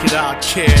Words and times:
Check 0.00 0.12
it 0.12 0.16
out, 0.16 0.40
kid. 0.40 0.80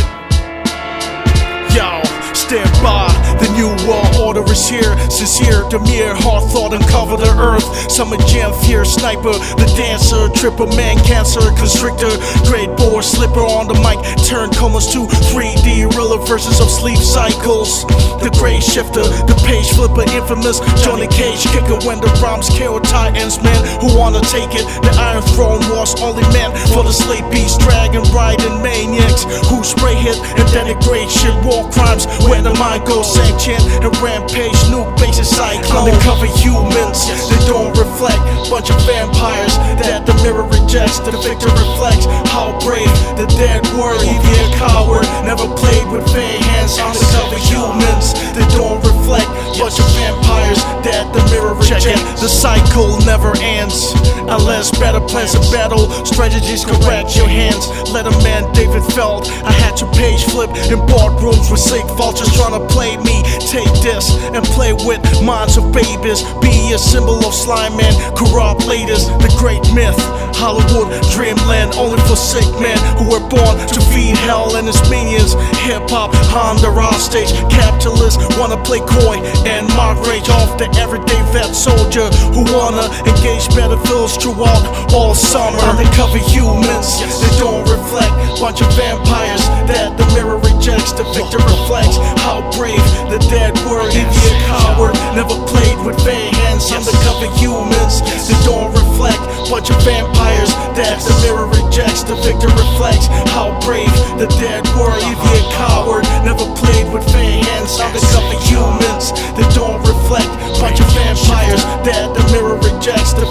Yo, 1.76 2.02
stand 2.32 2.72
by. 2.82 3.29
The 3.50 3.66
new 3.66 3.74
world 3.90 4.14
order 4.22 4.46
is 4.52 4.68
here. 4.68 4.94
Sincere, 5.10 5.66
Demir, 5.66 6.14
hard 6.14 6.46
thought, 6.54 6.72
uncover 6.72 7.16
the 7.16 7.34
earth. 7.34 7.66
Summer 7.90 8.16
jam, 8.30 8.54
fear, 8.62 8.84
sniper, 8.84 9.34
the 9.58 9.66
dancer, 9.74 10.30
triple 10.38 10.70
man, 10.78 10.94
cancer, 11.02 11.42
constrictor, 11.58 12.14
great 12.46 12.70
boar, 12.78 13.02
slipper 13.02 13.42
on 13.42 13.66
the 13.66 13.74
mic. 13.82 13.98
Turn 14.22 14.54
comas 14.54 14.86
to 14.94 15.10
3D, 15.34 15.90
realer 15.98 16.22
versions 16.30 16.60
of 16.60 16.70
sleep 16.70 16.98
cycles. 17.02 17.82
The 18.22 18.30
gray 18.38 18.60
shifter, 18.60 19.02
the 19.26 19.34
page 19.42 19.66
flipper, 19.74 20.06
infamous. 20.14 20.62
Johnny 20.86 21.10
Cage 21.10 21.42
kicker 21.50 21.82
when 21.82 21.98
the 21.98 22.12
rhymes 22.22 22.46
kill 22.54 22.78
titans, 22.78 23.42
man. 23.42 23.58
Who 23.82 23.98
wanna 23.98 24.22
take 24.30 24.54
it? 24.54 24.62
The 24.86 24.94
Iron 24.94 25.26
Throne 25.34 25.66
was 25.74 25.98
only 25.98 26.22
meant 26.30 26.54
for 26.70 26.86
the 26.86 26.94
slate 26.94 27.26
beast, 27.34 27.58
dragon 27.66 28.06
riding 28.14 28.62
maniacs 28.62 29.26
who 29.50 29.64
spray 29.66 29.98
hit 29.98 30.22
and 30.38 30.46
then 30.54 30.70
the 30.70 30.78
great 30.86 31.10
shit, 31.10 31.34
war 31.42 31.66
crimes. 31.74 32.06
Where 32.30 32.42
the 32.42 32.54
mind 32.54 32.86
goes, 32.86 33.10
sanction 33.40 33.70
and 33.82 33.96
rampage, 33.98 34.56
nuke 34.68 34.96
bases, 34.98 35.28
cyclone. 35.28 35.88
Undercover 35.88 36.26
humans, 36.26 37.08
they 37.28 37.40
don't 37.46 37.76
reflect. 37.76 38.20
Bunch 38.50 38.70
of 38.70 38.76
vampires 38.86 39.56
that 39.80 40.04
the 40.06 40.14
mirror 40.22 40.44
rejects. 40.44 40.98
The 41.00 41.12
victor 41.24 41.48
reflects 41.48 42.06
how 42.32 42.58
brave 42.60 42.90
the 43.16 43.26
dead 43.38 43.64
were. 43.76 43.96
He 44.04 44.16
a 44.16 44.46
coward, 44.56 45.04
never 45.24 45.46
played 45.56 45.86
with 45.88 46.04
vain 46.12 46.42
hands. 46.42 46.78
Undercover 46.78 47.40
humans, 47.48 48.12
they 48.36 48.46
don't 48.56 48.80
reflect. 48.84 49.28
Bunch 49.60 49.76
of 49.78 49.92
vampires 49.92 50.56
that 50.88 51.04
the 51.12 51.20
mirror 51.28 51.52
rejects. 51.52 51.84
The 52.16 52.32
cycle 52.32 52.96
never 53.04 53.36
ends 53.44 53.92
unless 54.24 54.72
better 54.80 55.04
plans 55.04 55.36
of 55.36 55.44
battle. 55.52 55.84
Strategies 56.08 56.64
correct 56.64 57.12
your 57.12 57.28
hands. 57.28 57.68
Let 57.92 58.08
a 58.08 58.14
man 58.24 58.48
David 58.56 58.80
Feld. 58.96 59.28
I 59.44 59.52
had 59.52 59.76
to 59.84 59.86
page 59.92 60.24
flip 60.32 60.48
in 60.72 60.80
boardrooms 60.88 61.52
with 61.52 61.60
sick 61.60 61.84
vultures 62.00 62.32
trying 62.32 62.56
to 62.56 62.64
play 62.72 62.96
me. 63.04 63.20
Take 63.52 63.68
this 63.84 64.08
and 64.32 64.40
play 64.56 64.72
with 64.72 65.04
minds 65.20 65.60
of 65.60 65.68
babies. 65.76 66.24
Be 66.40 66.72
a 66.72 66.78
symbol 66.80 67.20
of 67.20 67.34
slime 67.34 67.76
man, 67.76 67.92
corrupt 68.16 68.64
leaders. 68.64 69.12
The 69.20 69.28
great 69.36 69.60
myth, 69.76 69.98
Hollywood 70.40 70.88
dreamland, 71.12 71.76
only 71.76 72.00
for 72.08 72.16
sick 72.16 72.48
men 72.56 72.80
who 72.96 73.12
were 73.12 73.24
born 73.28 73.60
to 73.60 73.80
feed 73.92 74.16
hell 74.24 74.56
and 74.56 74.64
its 74.64 74.80
minions. 74.88 75.36
Hip 75.68 75.84
hop 75.92 76.16
on 76.32 76.56
the 76.64 76.70
raw 76.72 76.96
stage, 76.96 77.28
capitalists 77.52 78.16
wanna 78.40 78.56
play 78.64 78.80
coy 78.80 79.20
and 79.50 79.66
mock 79.74 79.98
rage 80.06 80.28
off 80.30 80.56
the 80.56 80.70
everyday 80.78 81.20
vet 81.34 81.50
soldier 81.54 82.06
who 82.30 82.46
wanna 82.54 82.86
engage 83.02 83.44
battlefields 83.50 84.16
throughout 84.16 84.62
all 84.94 85.14
summer. 85.14 85.58
Undercover 85.66 86.18
humans, 86.18 87.02
they 87.20 87.32
don't 87.42 87.66
reflect. 87.66 88.14
Bunch 88.40 88.62
of 88.62 88.70
vampires 88.78 89.44
that 89.66 89.98
the 89.98 90.06
mirror 90.14 90.38
rejects. 90.38 90.92
The 90.92 91.04
victor 91.12 91.42
reflects 91.42 91.98
how 92.22 92.46
brave 92.56 92.80
the 93.10 93.18
dead 93.28 93.52
were. 93.66 93.82
A 93.90 94.04
coward, 94.46 94.94
never 95.18 95.34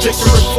victor 0.02 0.59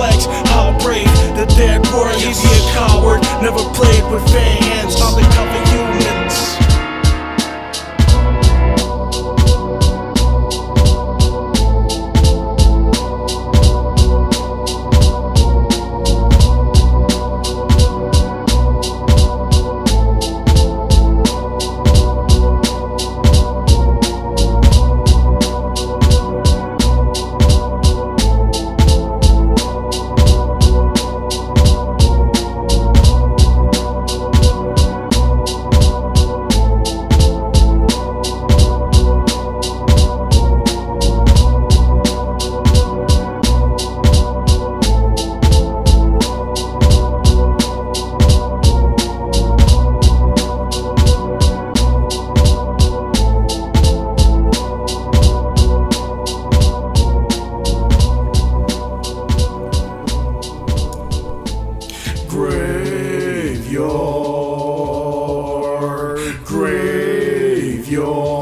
your 67.91 68.40